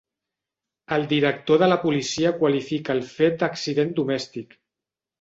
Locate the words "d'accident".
3.45-3.97